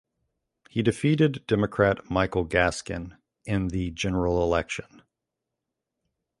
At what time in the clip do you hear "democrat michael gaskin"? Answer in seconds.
1.45-3.17